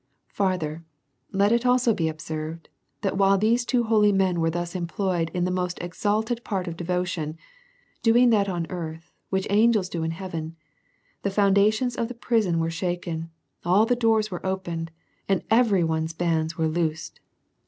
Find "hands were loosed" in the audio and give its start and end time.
16.19-17.19